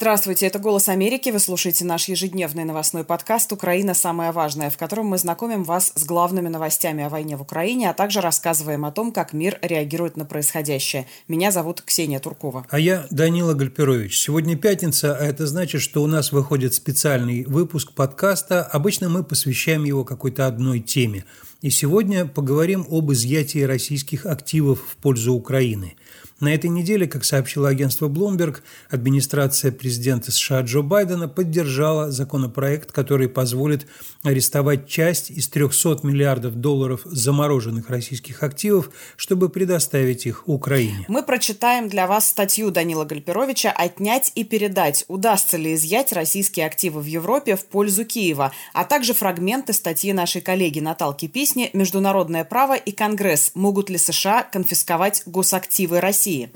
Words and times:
Здравствуйте, 0.00 0.46
это 0.46 0.58
«Голос 0.58 0.88
Америки». 0.88 1.28
Вы 1.28 1.38
слушаете 1.40 1.84
наш 1.84 2.08
ежедневный 2.08 2.64
новостной 2.64 3.04
подкаст 3.04 3.52
«Украина. 3.52 3.92
Самое 3.92 4.32
важное», 4.32 4.70
в 4.70 4.78
котором 4.78 5.08
мы 5.08 5.18
знакомим 5.18 5.62
вас 5.62 5.92
с 5.94 6.04
главными 6.06 6.48
новостями 6.48 7.04
о 7.04 7.10
войне 7.10 7.36
в 7.36 7.42
Украине, 7.42 7.90
а 7.90 7.92
также 7.92 8.22
рассказываем 8.22 8.86
о 8.86 8.92
том, 8.92 9.12
как 9.12 9.34
мир 9.34 9.58
реагирует 9.60 10.16
на 10.16 10.24
происходящее. 10.24 11.06
Меня 11.28 11.50
зовут 11.50 11.82
Ксения 11.82 12.18
Туркова. 12.18 12.64
А 12.70 12.80
я 12.80 13.08
Данила 13.10 13.52
Гальперович. 13.52 14.18
Сегодня 14.18 14.56
пятница, 14.56 15.14
а 15.14 15.22
это 15.22 15.46
значит, 15.46 15.82
что 15.82 16.02
у 16.02 16.06
нас 16.06 16.32
выходит 16.32 16.72
специальный 16.72 17.44
выпуск 17.44 17.92
подкаста. 17.92 18.62
Обычно 18.62 19.10
мы 19.10 19.22
посвящаем 19.22 19.84
его 19.84 20.04
какой-то 20.04 20.46
одной 20.46 20.80
теме. 20.80 21.26
И 21.60 21.68
сегодня 21.68 22.24
поговорим 22.24 22.86
об 22.88 23.12
изъятии 23.12 23.60
российских 23.60 24.24
активов 24.24 24.80
в 24.80 24.96
пользу 24.96 25.34
Украины– 25.34 25.96
на 26.40 26.54
этой 26.54 26.70
неделе, 26.70 27.06
как 27.06 27.24
сообщило 27.24 27.68
агентство 27.68 28.08
Bloomberg, 28.08 28.60
администрация 28.88 29.72
президента 29.72 30.32
США 30.32 30.62
Джо 30.62 30.80
Байдена 30.80 31.28
поддержала 31.28 32.10
законопроект, 32.10 32.92
который 32.92 33.28
позволит 33.28 33.86
арестовать 34.22 34.88
часть 34.88 35.30
из 35.30 35.48
300 35.48 36.00
миллиардов 36.02 36.54
долларов 36.54 37.02
замороженных 37.04 37.90
российских 37.90 38.42
активов, 38.42 38.90
чтобы 39.16 39.50
предоставить 39.50 40.26
их 40.26 40.48
Украине. 40.48 41.04
Мы 41.08 41.22
прочитаем 41.22 41.88
для 41.88 42.06
вас 42.06 42.28
статью 42.28 42.70
Данила 42.70 43.04
Гальперовича 43.04 43.70
«Отнять 43.70 44.32
и 44.34 44.44
передать. 44.44 45.04
Удастся 45.08 45.56
ли 45.58 45.74
изъять 45.74 46.12
российские 46.12 46.66
активы 46.66 47.00
в 47.02 47.06
Европе 47.06 47.56
в 47.56 47.66
пользу 47.66 48.04
Киева?», 48.04 48.52
а 48.72 48.84
также 48.84 49.12
фрагменты 49.12 49.72
статьи 49.72 50.12
нашей 50.12 50.40
коллеги 50.40 50.80
Наталки 50.80 51.28
Писни 51.28 51.68
«Международное 51.74 52.44
право 52.44 52.76
и 52.76 52.92
Конгресс. 52.92 53.52
Могут 53.54 53.90
ли 53.90 53.98
США 53.98 54.42
конфисковать 54.42 55.22
госактивы 55.26 56.00
России?» 56.00 56.29
России. 56.30 56.50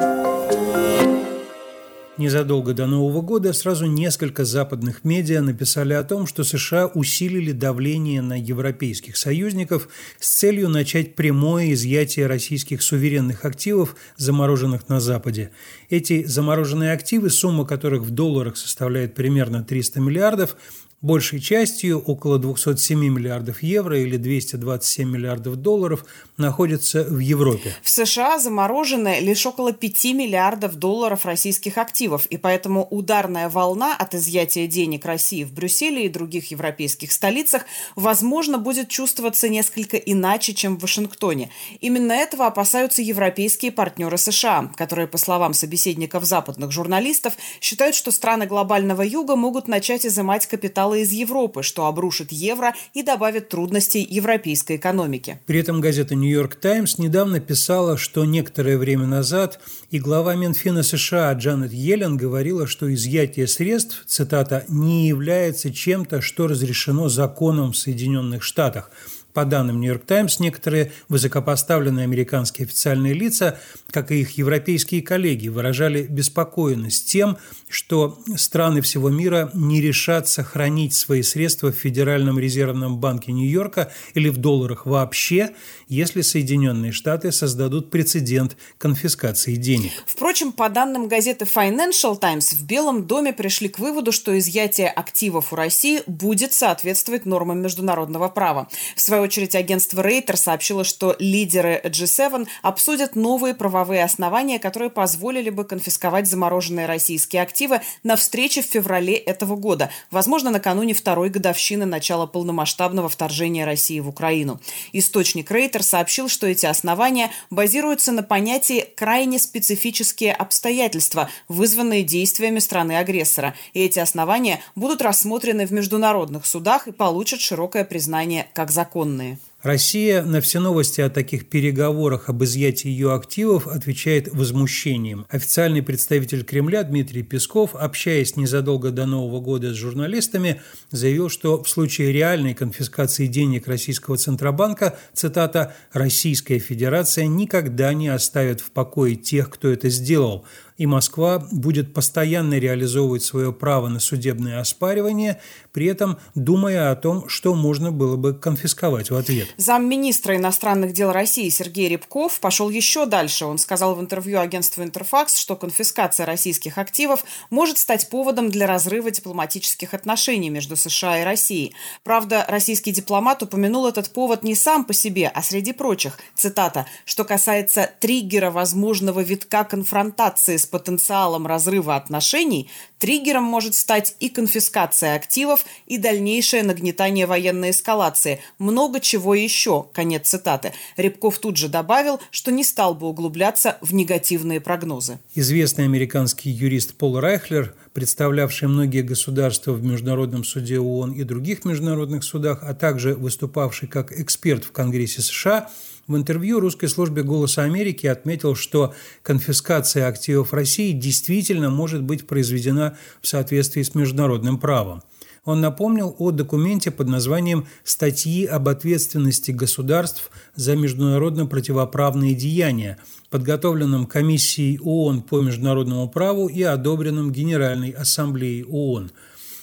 Незадолго 2.16 2.74
до 2.74 2.86
Нового 2.86 3.22
года 3.22 3.52
сразу 3.52 3.86
несколько 3.86 4.44
западных 4.44 5.02
медиа 5.02 5.42
написали 5.42 5.94
о 5.94 6.04
том, 6.04 6.28
что 6.28 6.44
США 6.44 6.86
усилили 6.86 7.50
давление 7.50 8.22
на 8.22 8.40
европейских 8.40 9.16
союзников 9.16 9.88
с 10.20 10.28
целью 10.28 10.68
начать 10.68 11.16
прямое 11.16 11.72
изъятие 11.72 12.28
российских 12.28 12.82
суверенных 12.82 13.44
активов, 13.44 13.96
замороженных 14.16 14.88
на 14.88 15.00
Западе. 15.00 15.50
Эти 15.90 16.22
замороженные 16.22 16.92
активы, 16.92 17.30
сумма 17.30 17.66
которых 17.66 18.02
в 18.02 18.10
долларах 18.10 18.56
составляет 18.56 19.16
примерно 19.16 19.64
300 19.64 20.00
миллиардов, 20.00 20.56
Большей 21.04 21.38
частью, 21.38 22.00
около 22.00 22.38
207 22.38 22.98
миллиардов 22.98 23.62
евро 23.62 24.00
или 24.00 24.16
227 24.16 25.06
миллиардов 25.06 25.56
долларов, 25.56 26.06
находятся 26.38 27.04
в 27.04 27.18
Европе. 27.18 27.74
В 27.82 27.90
США 27.90 28.38
заморожены 28.38 29.18
лишь 29.20 29.44
около 29.44 29.74
5 29.74 30.04
миллиардов 30.14 30.76
долларов 30.76 31.26
российских 31.26 31.76
активов, 31.76 32.24
и 32.28 32.38
поэтому 32.38 32.86
ударная 32.90 33.50
волна 33.50 33.94
от 33.94 34.14
изъятия 34.14 34.66
денег 34.66 35.04
России 35.04 35.44
в 35.44 35.52
Брюсселе 35.52 36.06
и 36.06 36.08
других 36.08 36.50
европейских 36.50 37.12
столицах, 37.12 37.66
возможно, 37.96 38.56
будет 38.56 38.88
чувствоваться 38.88 39.50
несколько 39.50 39.98
иначе, 39.98 40.54
чем 40.54 40.78
в 40.78 40.80
Вашингтоне. 40.80 41.50
Именно 41.80 42.12
этого 42.12 42.46
опасаются 42.46 43.02
европейские 43.02 43.72
партнеры 43.72 44.16
США, 44.16 44.72
которые, 44.74 45.06
по 45.06 45.18
словам 45.18 45.52
собеседников 45.52 46.24
западных 46.24 46.72
журналистов, 46.72 47.34
считают, 47.60 47.94
что 47.94 48.10
страны 48.10 48.46
глобального 48.46 49.02
юга 49.02 49.36
могут 49.36 49.68
начать 49.68 50.06
изымать 50.06 50.46
капиталы 50.46 50.93
из 50.94 51.12
Европы, 51.12 51.62
что 51.62 51.86
обрушит 51.86 52.32
евро 52.32 52.74
и 52.92 53.02
добавит 53.02 53.48
трудностей 53.48 54.06
европейской 54.08 54.76
экономике. 54.76 55.40
При 55.46 55.60
этом 55.60 55.80
газета 55.80 56.14
«Нью-Йорк 56.14 56.54
Таймс» 56.56 56.98
недавно 56.98 57.40
писала, 57.40 57.96
что 57.96 58.24
некоторое 58.24 58.78
время 58.78 59.06
назад 59.06 59.60
и 59.90 59.98
глава 59.98 60.34
Минфина 60.34 60.82
США 60.82 61.32
Джанет 61.32 61.72
Йеллен 61.72 62.16
говорила, 62.16 62.66
что 62.66 62.92
изъятие 62.92 63.46
средств, 63.46 64.04
цитата, 64.06 64.64
«не 64.68 65.08
является 65.08 65.72
чем-то, 65.72 66.20
что 66.20 66.46
разрешено 66.46 67.08
законом 67.08 67.72
в 67.72 67.76
Соединенных 67.76 68.42
Штатах». 68.42 68.90
По 69.34 69.44
данным 69.44 69.80
«Нью-Йорк 69.80 70.04
Таймс», 70.06 70.38
некоторые 70.38 70.92
высокопоставленные 71.08 72.04
американские 72.04 72.66
официальные 72.66 73.14
лица, 73.14 73.58
как 73.90 74.12
и 74.12 74.20
их 74.20 74.38
европейские 74.38 75.02
коллеги, 75.02 75.48
выражали 75.48 76.04
беспокоенность 76.04 77.10
тем, 77.10 77.36
что 77.68 78.20
страны 78.36 78.80
всего 78.80 79.10
мира 79.10 79.50
не 79.52 79.80
решат 79.80 80.28
сохранить 80.28 80.94
свои 80.94 81.22
средства 81.22 81.72
в 81.72 81.76
Федеральном 81.76 82.38
резервном 82.38 82.98
банке 82.98 83.32
Нью-Йорка 83.32 83.90
или 84.14 84.28
в 84.28 84.36
долларах 84.36 84.86
вообще, 84.86 85.50
если 85.88 86.20
Соединенные 86.20 86.92
Штаты 86.92 87.32
создадут 87.32 87.90
прецедент 87.90 88.56
конфискации 88.78 89.56
денег. 89.56 89.90
Впрочем, 90.06 90.52
по 90.52 90.68
данным 90.68 91.08
газеты 91.08 91.44
Financial 91.44 92.16
Times, 92.16 92.52
в 92.52 92.64
Белом 92.64 93.08
доме 93.08 93.32
пришли 93.32 93.68
к 93.68 93.80
выводу, 93.80 94.12
что 94.12 94.38
изъятие 94.38 94.88
активов 94.88 95.52
у 95.52 95.56
России 95.56 96.02
будет 96.06 96.52
соответствовать 96.52 97.26
нормам 97.26 97.60
международного 97.60 98.28
права. 98.28 98.68
В 98.94 99.00
свою 99.00 99.23
очередь, 99.24 99.54
агентство 99.54 100.02
Рейтер 100.02 100.36
сообщило, 100.36 100.84
что 100.84 101.16
лидеры 101.18 101.80
G7 101.84 102.46
обсудят 102.62 103.16
новые 103.16 103.54
правовые 103.54 104.04
основания, 104.04 104.58
которые 104.58 104.90
позволили 104.90 105.50
бы 105.50 105.64
конфисковать 105.64 106.26
замороженные 106.26 106.86
российские 106.86 107.42
активы 107.42 107.80
на 108.02 108.16
встрече 108.16 108.62
в 108.62 108.66
феврале 108.66 109.14
этого 109.14 109.56
года, 109.56 109.90
возможно, 110.10 110.50
накануне 110.50 110.94
второй 110.94 111.30
годовщины 111.30 111.86
начала 111.86 112.26
полномасштабного 112.26 113.08
вторжения 113.08 113.64
России 113.64 114.00
в 114.00 114.08
Украину. 114.08 114.60
Источник 114.92 115.50
Рейтер 115.50 115.82
сообщил, 115.82 116.28
что 116.28 116.46
эти 116.46 116.66
основания 116.66 117.30
базируются 117.50 118.12
на 118.12 118.22
понятии 118.22 118.86
«крайне 118.96 119.38
специфические 119.38 120.34
обстоятельства», 120.34 121.30
вызванные 121.48 122.02
действиями 122.02 122.58
страны-агрессора. 122.58 123.54
И 123.72 123.80
эти 123.80 123.98
основания 123.98 124.60
будут 124.74 125.02
рассмотрены 125.02 125.66
в 125.66 125.72
международных 125.72 126.46
судах 126.46 126.88
и 126.88 126.92
получат 126.92 127.40
широкое 127.40 127.84
признание 127.84 128.48
как 128.52 128.70
законные 128.70 129.13
данные. 129.14 129.38
Россия 129.62 130.22
на 130.22 130.42
все 130.42 130.60
новости 130.60 131.00
о 131.00 131.08
таких 131.08 131.48
переговорах 131.48 132.28
об 132.28 132.44
изъятии 132.44 132.88
ее 132.88 133.14
активов 133.14 133.66
отвечает 133.66 134.28
возмущением. 134.28 135.24
Официальный 135.30 135.82
представитель 135.82 136.44
Кремля 136.44 136.82
Дмитрий 136.82 137.22
Песков, 137.22 137.74
общаясь 137.74 138.36
незадолго 138.36 138.90
до 138.90 139.06
Нового 139.06 139.40
года 139.40 139.72
с 139.72 139.76
журналистами, 139.76 140.60
заявил, 140.90 141.30
что 141.30 141.62
в 141.62 141.68
случае 141.70 142.12
реальной 142.12 142.52
конфискации 142.52 143.26
денег 143.26 143.66
российского 143.66 144.18
Центробанка, 144.18 144.98
цитата, 145.14 145.74
«Российская 145.94 146.58
Федерация 146.58 147.26
никогда 147.26 147.94
не 147.94 148.08
оставит 148.08 148.60
в 148.60 148.70
покое 148.70 149.16
тех, 149.16 149.48
кто 149.48 149.68
это 149.68 149.88
сделал 149.88 150.44
и 150.76 150.86
Москва 150.86 151.38
будет 151.52 151.94
постоянно 151.94 152.58
реализовывать 152.58 153.22
свое 153.22 153.52
право 153.52 153.88
на 153.88 154.00
судебное 154.00 154.60
оспаривание, 154.60 155.40
при 155.72 155.86
этом 155.86 156.18
думая 156.34 156.90
о 156.90 156.96
том, 156.96 157.28
что 157.28 157.54
можно 157.54 157.92
было 157.92 158.16
бы 158.16 158.34
конфисковать 158.34 159.10
в 159.10 159.16
ответ. 159.16 159.48
Замминистра 159.56 160.36
иностранных 160.36 160.92
дел 160.92 161.12
России 161.12 161.48
Сергей 161.48 161.88
Рябков 161.88 162.40
пошел 162.40 162.70
еще 162.70 163.06
дальше. 163.06 163.44
Он 163.44 163.58
сказал 163.58 163.94
в 163.94 164.00
интервью 164.00 164.40
агентству 164.40 164.82
«Интерфакс», 164.82 165.36
что 165.36 165.54
конфискация 165.54 166.26
российских 166.26 166.78
активов 166.78 167.24
может 167.50 167.78
стать 167.78 168.08
поводом 168.08 168.50
для 168.50 168.66
разрыва 168.66 169.10
дипломатических 169.10 169.94
отношений 169.94 170.50
между 170.50 170.76
США 170.76 171.20
и 171.20 171.24
Россией. 171.24 171.74
Правда, 172.02 172.44
российский 172.48 172.90
дипломат 172.90 173.42
упомянул 173.42 173.86
этот 173.86 174.10
повод 174.10 174.42
не 174.42 174.54
сам 174.54 174.84
по 174.84 174.92
себе, 174.92 175.30
а 175.32 175.42
среди 175.42 175.72
прочих. 175.72 176.18
Цитата. 176.34 176.86
«Что 177.04 177.24
касается 177.24 177.90
триггера 178.00 178.50
возможного 178.50 179.20
витка 179.20 179.64
конфронтации 179.64 180.56
с 180.64 180.66
потенциалом 180.66 181.46
разрыва 181.46 181.94
отношений, 181.96 182.68
триггером 182.98 183.44
может 183.44 183.74
стать 183.74 184.16
и 184.18 184.28
конфискация 184.28 185.14
активов, 185.14 185.64
и 185.86 185.98
дальнейшее 185.98 186.62
нагнетание 186.62 187.26
военной 187.26 187.70
эскалации. 187.70 188.40
Много 188.58 189.00
чего 189.00 189.34
еще. 189.34 189.86
Конец 189.92 190.28
цитаты. 190.28 190.72
Рябков 190.96 191.38
тут 191.38 191.56
же 191.56 191.68
добавил, 191.68 192.20
что 192.30 192.50
не 192.50 192.64
стал 192.64 192.94
бы 192.94 193.06
углубляться 193.06 193.78
в 193.80 193.94
негативные 193.94 194.60
прогнозы. 194.60 195.18
Известный 195.34 195.84
американский 195.84 196.50
юрист 196.50 196.94
Пол 196.94 197.20
Райхлер, 197.20 197.74
представлявший 197.92 198.68
многие 198.68 199.02
государства 199.02 199.72
в 199.72 199.84
Международном 199.84 200.44
суде 200.44 200.80
ООН 200.80 201.12
и 201.12 201.22
других 201.22 201.64
международных 201.64 202.24
судах, 202.24 202.60
а 202.62 202.74
также 202.74 203.14
выступавший 203.14 203.88
как 203.88 204.12
эксперт 204.12 204.64
в 204.64 204.72
Конгрессе 204.72 205.22
США, 205.22 205.70
в 206.06 206.16
интервью 206.16 206.60
русской 206.60 206.88
службе 206.88 207.22
«Голоса 207.22 207.62
Америки» 207.62 208.06
отметил, 208.06 208.54
что 208.54 208.94
конфискация 209.22 210.06
активов 210.06 210.52
России 210.52 210.92
действительно 210.92 211.70
может 211.70 212.02
быть 212.02 212.26
произведена 212.26 212.96
в 213.20 213.28
соответствии 213.28 213.82
с 213.82 213.94
международным 213.94 214.58
правом. 214.58 215.02
Он 215.44 215.60
напомнил 215.60 216.14
о 216.18 216.30
документе 216.30 216.90
под 216.90 217.08
названием 217.08 217.66
«Статьи 217.84 218.46
об 218.46 218.68
ответственности 218.68 219.50
государств 219.50 220.30
за 220.54 220.74
международно 220.74 221.46
противоправные 221.46 222.34
деяния», 222.34 222.98
подготовленном 223.28 224.06
Комиссией 224.06 224.78
ООН 224.82 225.22
по 225.22 225.40
международному 225.40 226.08
праву 226.08 226.46
и 226.48 226.62
одобренном 226.62 227.30
Генеральной 227.32 227.90
Ассамблеей 227.90 228.64
ООН– 228.64 229.10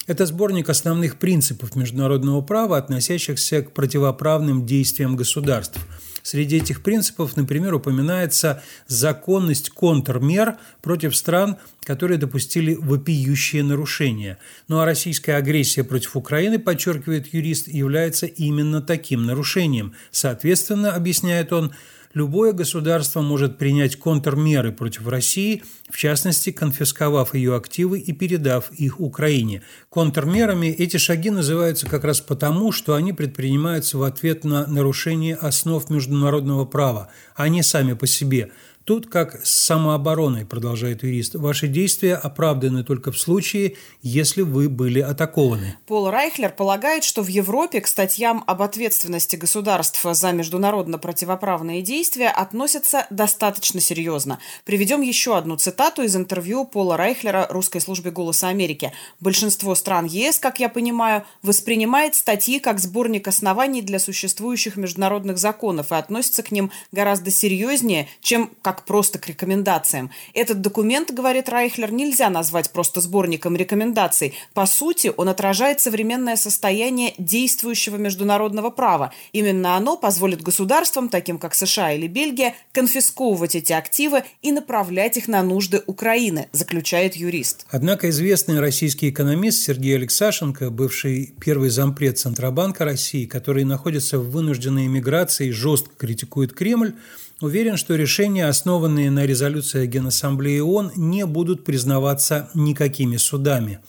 это 0.07 0.25
сборник 0.25 0.67
основных 0.69 1.17
принципов 1.17 1.75
международного 1.75 2.41
права, 2.41 2.77
относящихся 2.77 3.61
к 3.61 3.71
противоправным 3.71 4.65
действиям 4.65 5.15
государств. 5.15 5.79
Среди 6.23 6.57
этих 6.57 6.83
принципов, 6.83 7.35
например, 7.37 7.73
упоминается 7.73 8.63
законность 8.87 9.69
контрмер 9.69 10.57
против 10.81 11.15
стран, 11.15 11.57
которые 11.83 12.17
допустили 12.17 12.75
вопиющие 12.75 13.63
нарушения. 13.63 14.37
Ну 14.67 14.79
а 14.79 14.85
российская 14.85 15.33
агрессия 15.33 15.83
против 15.83 16.15
Украины, 16.15 16.59
подчеркивает 16.59 17.33
юрист, 17.33 17.67
является 17.67 18.25
именно 18.25 18.81
таким 18.81 19.25
нарушением. 19.25 19.93
Соответственно, 20.11 20.93
объясняет 20.93 21.53
он, 21.53 21.73
любое 22.13 22.53
государство 22.53 23.21
может 23.21 23.57
принять 23.57 23.95
контрмеры 23.95 24.71
против 24.71 25.07
России, 25.07 25.63
в 25.89 25.97
частности, 25.97 26.51
конфисковав 26.51 27.33
ее 27.33 27.55
активы 27.55 27.99
и 27.99 28.11
передав 28.13 28.71
их 28.71 28.99
Украине. 28.99 29.61
Контрмерами 29.89 30.67
эти 30.67 30.97
шаги 30.97 31.29
называются 31.29 31.87
как 31.87 32.03
раз 32.03 32.21
потому, 32.21 32.71
что 32.71 32.95
они 32.95 33.13
предпринимаются 33.13 33.97
в 33.97 34.03
ответ 34.03 34.43
на 34.43 34.67
нарушение 34.67 35.35
основ 35.35 35.89
международного 35.89 36.65
права, 36.65 37.09
а 37.35 37.49
не 37.49 37.63
сами 37.63 37.93
по 37.93 38.07
себе– 38.07 38.51
Тут 38.83 39.07
как 39.07 39.45
с 39.45 39.51
самообороной, 39.51 40.43
продолжает 40.43 41.03
юрист, 41.03 41.35
ваши 41.35 41.67
действия 41.67 42.15
оправданы 42.15 42.83
только 42.83 43.11
в 43.11 43.19
случае, 43.19 43.75
если 44.01 44.41
вы 44.41 44.69
были 44.69 44.99
атакованы. 44.99 45.75
Пол 45.85 46.09
Райхлер 46.09 46.49
полагает, 46.51 47.03
что 47.03 47.21
в 47.21 47.27
Европе 47.27 47.79
к 47.79 47.87
статьям 47.87 48.43
об 48.47 48.63
ответственности 48.63 49.35
государства 49.35 50.15
за 50.15 50.31
международно 50.31 50.97
противоправные 50.97 51.83
действия 51.83 52.29
относятся 52.29 53.05
достаточно 53.11 53.79
серьезно. 53.79 54.39
Приведем 54.65 55.01
еще 55.01 55.37
одну 55.37 55.57
цитату 55.57 56.01
из 56.01 56.15
интервью 56.15 56.65
Пола 56.65 56.97
Райхлера 56.97 57.45
русской 57.51 57.81
службе 57.81 58.09
«Голоса 58.09 58.47
Америки». 58.47 58.93
Большинство 59.19 59.75
стран 59.75 60.05
ЕС, 60.05 60.39
как 60.39 60.59
я 60.59 60.69
понимаю, 60.69 61.23
воспринимает 61.43 62.15
статьи 62.15 62.59
как 62.59 62.79
сборник 62.79 63.27
оснований 63.27 63.83
для 63.83 63.99
существующих 63.99 64.75
международных 64.75 65.37
законов 65.37 65.91
и 65.91 65.95
относится 65.95 66.41
к 66.41 66.51
ним 66.51 66.71
гораздо 66.91 67.29
серьезнее, 67.29 68.07
чем 68.21 68.49
как 68.63 68.70
как 68.71 68.85
просто 68.85 69.19
к 69.19 69.27
рекомендациям. 69.27 70.11
Этот 70.33 70.61
документ, 70.61 71.11
говорит 71.11 71.49
Райхлер, 71.49 71.91
нельзя 71.91 72.29
назвать 72.29 72.71
просто 72.71 73.01
сборником 73.01 73.57
рекомендаций. 73.57 74.33
По 74.53 74.65
сути, 74.65 75.11
он 75.17 75.27
отражает 75.27 75.81
современное 75.81 76.37
состояние 76.37 77.13
действующего 77.17 77.97
международного 77.97 78.69
права. 78.69 79.11
Именно 79.33 79.75
оно 79.75 79.97
позволит 79.97 80.41
государствам, 80.41 81.09
таким 81.09 81.37
как 81.37 81.53
США 81.53 81.91
или 81.91 82.07
Бельгия, 82.07 82.55
конфисковывать 82.71 83.55
эти 83.55 83.73
активы 83.73 84.23
и 84.41 84.53
направлять 84.53 85.17
их 85.17 85.27
на 85.27 85.43
нужды 85.43 85.83
Украины, 85.85 86.47
заключает 86.53 87.17
юрист. 87.17 87.65
Однако 87.69 88.09
известный 88.09 88.61
российский 88.61 89.09
экономист 89.09 89.63
Сергей 89.63 89.97
Алексашенко, 89.97 90.69
бывший 90.69 91.33
первый 91.41 91.69
зампред 91.69 92.19
Центробанка 92.19 92.85
России, 92.85 93.25
который 93.25 93.65
находится 93.65 94.17
в 94.17 94.31
вынужденной 94.31 94.85
эмиграции 94.85 95.51
жестко 95.51 95.91
критикует 95.97 96.53
Кремль, 96.53 96.93
Уверен, 97.41 97.75
что 97.75 97.95
решения, 97.95 98.45
основанные 98.45 99.09
на 99.09 99.25
резолюции 99.25 99.87
Генассамблеи 99.87 100.59
ООН, 100.59 100.91
не 100.95 101.25
будут 101.25 101.63
признаваться 101.63 102.51
никакими 102.53 103.17
судами. 103.17 103.79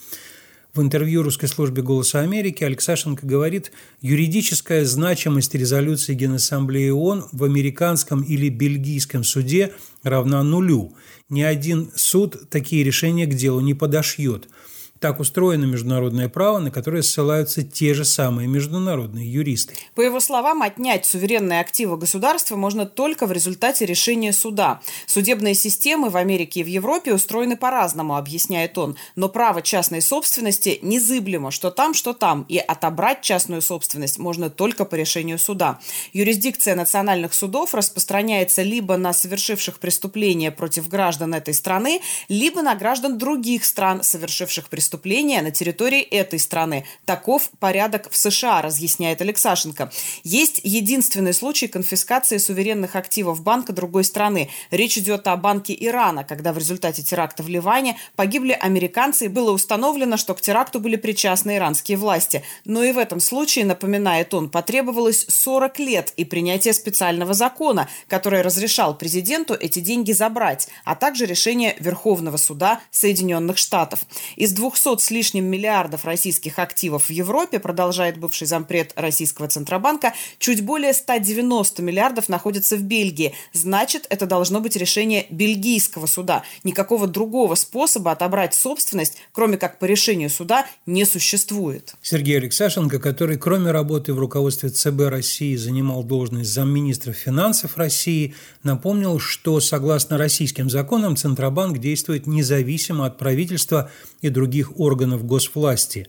В 0.72 0.80
интервью 0.80 1.22
русской 1.22 1.48
службе 1.48 1.82
«Голоса 1.82 2.20
Америки» 2.20 2.64
Алексашенко 2.64 3.26
говорит, 3.26 3.70
юридическая 4.00 4.86
значимость 4.86 5.54
резолюции 5.54 6.14
Генассамблеи 6.14 6.88
ООН 6.88 7.26
в 7.30 7.44
американском 7.44 8.22
или 8.22 8.48
бельгийском 8.48 9.22
суде 9.22 9.74
равна 10.02 10.42
нулю. 10.42 10.94
Ни 11.28 11.42
один 11.42 11.90
суд 11.94 12.48
такие 12.48 12.82
решения 12.84 13.26
к 13.26 13.34
делу 13.34 13.60
не 13.60 13.74
подошьет– 13.74 14.48
так 15.02 15.18
устроено 15.18 15.64
международное 15.64 16.28
право, 16.28 16.60
на 16.60 16.70
которое 16.70 17.02
ссылаются 17.02 17.64
те 17.64 17.92
же 17.92 18.04
самые 18.04 18.46
международные 18.46 19.30
юристы. 19.30 19.74
По 19.96 20.00
его 20.00 20.20
словам, 20.20 20.62
отнять 20.62 21.04
суверенные 21.04 21.60
активы 21.60 21.96
государства 21.96 22.54
можно 22.54 22.86
только 22.86 23.26
в 23.26 23.32
результате 23.32 23.84
решения 23.84 24.32
суда. 24.32 24.80
Судебные 25.06 25.54
системы 25.54 26.08
в 26.08 26.16
Америке 26.16 26.60
и 26.60 26.62
в 26.62 26.68
Европе 26.68 27.12
устроены 27.12 27.56
по-разному, 27.56 28.16
объясняет 28.16 28.78
он. 28.78 28.96
Но 29.16 29.28
право 29.28 29.60
частной 29.60 30.00
собственности 30.00 30.78
незыблемо, 30.82 31.50
что 31.50 31.72
там, 31.72 31.94
что 31.94 32.12
там. 32.12 32.46
И 32.48 32.58
отобрать 32.58 33.22
частную 33.22 33.60
собственность 33.60 34.20
можно 34.20 34.50
только 34.50 34.84
по 34.84 34.94
решению 34.94 35.40
суда. 35.40 35.80
Юрисдикция 36.12 36.76
национальных 36.76 37.34
судов 37.34 37.74
распространяется 37.74 38.62
либо 38.62 38.96
на 38.96 39.12
совершивших 39.12 39.80
преступления 39.80 40.52
против 40.52 40.88
граждан 40.88 41.34
этой 41.34 41.54
страны, 41.54 42.00
либо 42.28 42.62
на 42.62 42.76
граждан 42.76 43.18
других 43.18 43.64
стран, 43.64 44.04
совершивших 44.04 44.68
преступления 44.68 44.91
преступления 44.92 45.40
на 45.40 45.50
территории 45.50 46.02
этой 46.02 46.38
страны. 46.38 46.84
Таков 47.06 47.50
порядок 47.58 48.10
в 48.10 48.16
США, 48.16 48.60
разъясняет 48.60 49.22
Алексашенко. 49.22 49.90
Есть 50.22 50.60
единственный 50.64 51.32
случай 51.32 51.66
конфискации 51.66 52.36
суверенных 52.36 52.94
активов 52.94 53.42
банка 53.42 53.72
другой 53.72 54.04
страны. 54.04 54.50
Речь 54.70 54.98
идет 54.98 55.26
о 55.28 55.36
банке 55.36 55.74
Ирана, 55.78 56.24
когда 56.24 56.52
в 56.52 56.58
результате 56.58 57.02
теракта 57.02 57.42
в 57.42 57.48
Ливане 57.48 57.96
погибли 58.16 58.52
американцы 58.52 59.24
и 59.24 59.28
было 59.28 59.52
установлено, 59.52 60.18
что 60.18 60.34
к 60.34 60.42
теракту 60.42 60.78
были 60.78 60.96
причастны 60.96 61.56
иранские 61.56 61.96
власти. 61.96 62.42
Но 62.66 62.84
и 62.84 62.92
в 62.92 62.98
этом 62.98 63.18
случае, 63.18 63.64
напоминает 63.64 64.34
он, 64.34 64.50
потребовалось 64.50 65.24
40 65.26 65.78
лет 65.78 66.12
и 66.18 66.26
принятие 66.26 66.74
специального 66.74 67.32
закона, 67.32 67.88
который 68.08 68.42
разрешал 68.42 68.94
президенту 68.98 69.54
эти 69.54 69.78
деньги 69.78 70.12
забрать, 70.12 70.68
а 70.84 70.94
также 70.94 71.24
решение 71.24 71.76
Верховного 71.78 72.36
суда 72.36 72.80
Соединенных 72.90 73.56
Штатов. 73.56 74.00
Из 74.36 74.52
200 74.52 74.81
200 74.82 75.02
с 75.02 75.10
лишним 75.10 75.44
миллиардов 75.44 76.04
российских 76.04 76.58
активов 76.58 77.06
в 77.06 77.10
Европе, 77.10 77.58
продолжает 77.58 78.18
бывший 78.18 78.46
зампред 78.46 78.92
Российского 78.96 79.48
Центробанка, 79.48 80.12
чуть 80.38 80.64
более 80.64 80.92
190 80.92 81.82
миллиардов 81.82 82.28
находятся 82.28 82.76
в 82.76 82.82
Бельгии. 82.82 83.34
Значит, 83.52 84.06
это 84.08 84.26
должно 84.26 84.60
быть 84.60 84.76
решение 84.76 85.26
бельгийского 85.30 86.06
суда. 86.06 86.42
Никакого 86.64 87.06
другого 87.06 87.54
способа 87.54 88.12
отобрать 88.12 88.54
собственность, 88.54 89.18
кроме 89.32 89.56
как 89.56 89.78
по 89.78 89.84
решению 89.84 90.30
суда, 90.30 90.66
не 90.86 91.04
существует. 91.04 91.94
Сергей 92.02 92.38
Алексашенко, 92.38 92.98
который 92.98 93.38
кроме 93.38 93.70
работы 93.70 94.12
в 94.12 94.18
руководстве 94.18 94.70
ЦБ 94.70 95.08
России 95.08 95.54
занимал 95.56 96.02
должность 96.02 96.50
замминистра 96.50 97.12
финансов 97.12 97.76
России, 97.76 98.34
напомнил, 98.62 99.18
что 99.20 99.60
согласно 99.60 100.18
российским 100.18 100.68
законам 100.68 101.16
Центробанк 101.16 101.78
действует 101.78 102.26
независимо 102.26 103.06
от 103.06 103.18
правительства 103.18 103.90
и 104.20 104.28
других 104.28 104.71
органов 104.76 105.24
госвласти. 105.24 106.08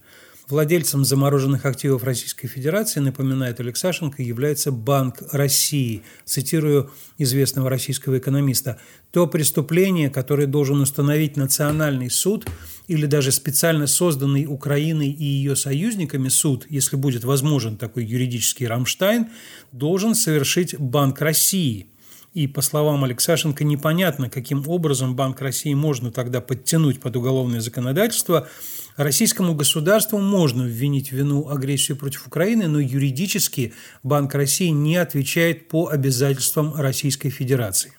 Владельцем 0.50 1.06
замороженных 1.06 1.66
активов 1.66 2.04
Российской 2.04 2.48
Федерации, 2.48 3.00
напоминает 3.00 3.62
Алексашенко, 3.62 4.22
является 4.22 4.72
Банк 4.72 5.24
России. 5.32 6.04
Цитирую 6.26 6.92
известного 7.18 7.70
российского 7.70 8.18
экономиста. 8.18 8.78
То 9.12 9.26
преступление, 9.26 10.10
которое 10.10 10.46
должен 10.46 10.82
установить 10.82 11.38
национальный 11.38 12.10
суд 12.10 12.46
или 12.88 13.06
даже 13.06 13.32
специально 13.32 13.88
созданный 13.88 14.46
Украиной 14.46 15.12
и 15.12 15.24
ее 15.24 15.56
союзниками 15.56 16.28
суд, 16.28 16.66
если 16.70 16.98
будет 16.98 17.24
возможен 17.24 17.78
такой 17.78 18.04
юридический 18.04 18.68
Рамштайн, 18.68 19.28
должен 19.72 20.14
совершить 20.14 20.78
Банк 20.78 21.22
России– 21.22 21.88
и, 22.34 22.48
по 22.48 22.62
словам 22.62 23.04
Алексашенко, 23.04 23.64
непонятно, 23.64 24.30
каким 24.30 24.68
образом 24.68 25.16
Банк 25.16 25.40
России 25.42 25.74
можно 25.74 26.12
тогда 26.12 26.42
подтянуть 26.42 27.00
под 27.00 27.16
уголовное 27.16 27.62
законодательство. 27.62 28.48
Российскому 28.96 29.56
государству 29.56 30.20
можно 30.20 30.64
ввинить 30.64 31.12
вину 31.12 31.48
агрессию 31.50 31.98
против 31.98 32.28
Украины, 32.28 32.68
но 32.68 32.80
юридически 32.80 33.74
Банк 34.02 34.34
России 34.34 34.70
не 34.70 34.98
отвечает 34.98 35.68
по 35.68 35.90
обязательствам 35.90 36.74
Российской 36.76 37.30
Федерации. 37.30 37.94